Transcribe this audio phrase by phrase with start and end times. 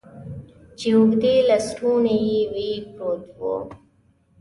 [0.77, 3.41] چې اوږدې لستوڼي یې وې، پروت و.